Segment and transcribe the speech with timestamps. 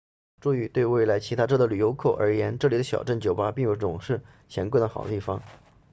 [0.39, 5.39] 注意对来自其他州的游客而言这里的小镇酒吧并不总是闲逛的好地方